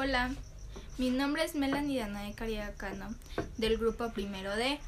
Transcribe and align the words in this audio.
Hola, 0.00 0.30
mi 0.96 1.10
nombre 1.10 1.42
es 1.42 1.56
Melanie 1.56 1.98
Danae 1.98 2.32
Cariacano, 2.32 3.12
del 3.56 3.78
grupo 3.78 4.12
Primero 4.12 4.54
D. 4.54 4.78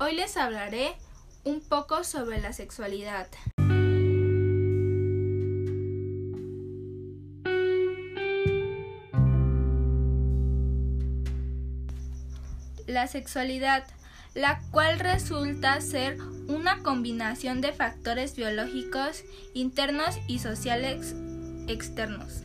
Hoy 0.00 0.16
les 0.16 0.36
hablaré 0.36 0.96
un 1.44 1.60
poco 1.60 2.02
sobre 2.02 2.40
la 2.40 2.52
sexualidad. 2.52 3.28
La 12.88 13.06
sexualidad, 13.06 13.86
la 14.34 14.60
cual 14.72 14.98
resulta 14.98 15.80
ser 15.80 16.18
una 16.48 16.82
combinación 16.82 17.60
de 17.60 17.72
factores 17.72 18.34
biológicos 18.34 19.22
internos 19.54 20.18
y 20.26 20.40
sociales 20.40 21.14
externos. 21.68 22.42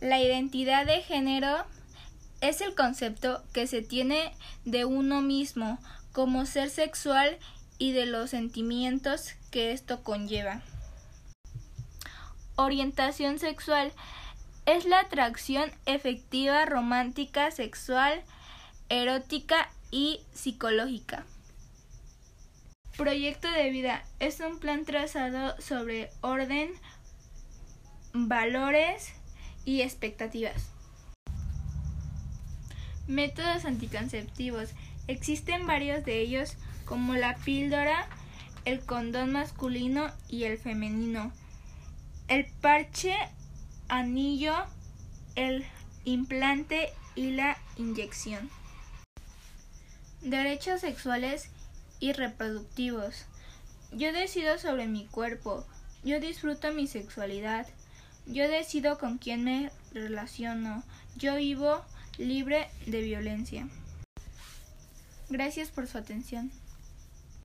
La 0.00 0.18
identidad 0.18 0.86
de 0.86 1.02
género 1.02 1.66
es 2.40 2.62
el 2.62 2.74
concepto 2.74 3.44
que 3.52 3.66
se 3.66 3.82
tiene 3.82 4.32
de 4.64 4.86
uno 4.86 5.20
mismo 5.20 5.78
como 6.12 6.46
ser 6.46 6.70
sexual 6.70 7.38
y 7.76 7.92
de 7.92 8.06
los 8.06 8.30
sentimientos 8.30 9.34
que 9.50 9.72
esto 9.72 10.02
conlleva. 10.02 10.62
Orientación 12.56 13.38
sexual 13.38 13.92
es 14.64 14.86
la 14.86 15.00
atracción 15.00 15.70
efectiva 15.84 16.64
romántica, 16.64 17.50
sexual, 17.50 18.22
erótica 18.88 19.70
y 19.90 20.20
psicológica. 20.32 21.26
Proyecto 22.96 23.50
de 23.50 23.70
vida 23.70 24.02
es 24.18 24.40
un 24.40 24.58
plan 24.60 24.86
trazado 24.86 25.60
sobre 25.60 26.10
orden, 26.22 26.70
valores 28.12 29.19
y 29.64 29.82
expectativas. 29.82 30.70
Métodos 33.06 33.64
anticonceptivos. 33.64 34.70
Existen 35.08 35.66
varios 35.66 36.04
de 36.04 36.20
ellos 36.20 36.56
como 36.84 37.14
la 37.14 37.36
píldora, 37.36 38.08
el 38.64 38.80
condón 38.80 39.32
masculino 39.32 40.10
y 40.28 40.44
el 40.44 40.58
femenino, 40.58 41.32
el 42.28 42.46
parche, 42.60 43.16
anillo, 43.88 44.54
el 45.34 45.64
implante 46.04 46.90
y 47.14 47.32
la 47.32 47.58
inyección. 47.76 48.50
Derechos 50.22 50.80
sexuales 50.80 51.50
y 51.98 52.12
reproductivos. 52.12 53.26
Yo 53.92 54.12
decido 54.12 54.58
sobre 54.58 54.86
mi 54.86 55.06
cuerpo, 55.06 55.66
yo 56.04 56.20
disfruto 56.20 56.72
mi 56.72 56.86
sexualidad, 56.86 57.66
yo 58.26 58.48
decido 58.48 58.98
con 58.98 59.18
quién 59.18 59.44
me 59.44 59.70
relaciono, 59.92 60.82
yo 61.16 61.36
vivo 61.36 61.82
libre 62.18 62.68
de 62.86 63.00
violencia. 63.02 63.68
Gracias 65.28 65.70
por 65.70 65.86
su 65.86 65.98
atención. 65.98 66.50